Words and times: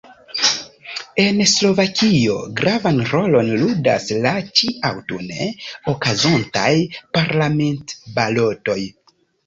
En 1.23 1.43
Slovakio 1.51 2.37
gravan 2.63 3.03
rolon 3.13 3.53
ludas 3.65 4.09
la 4.25 4.33
ĉi-aŭtune 4.49 5.49
okazontaj 5.97 6.69
parlamentbalotoj. 7.21 8.83